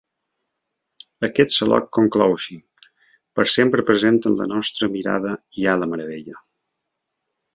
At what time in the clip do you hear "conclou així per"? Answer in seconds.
1.97-3.45